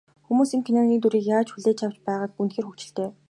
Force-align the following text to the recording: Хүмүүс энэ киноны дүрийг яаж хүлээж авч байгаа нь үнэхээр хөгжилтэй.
Хүмүүс 0.25 0.49
энэ 0.55 0.65
киноны 0.65 0.95
дүрийг 0.99 1.25
яаж 1.35 1.47
хүлээж 1.51 1.79
авч 1.85 1.97
байгаа 2.05 2.27
нь 2.29 2.37
үнэхээр 2.41 2.67
хөгжилтэй. 2.67 3.09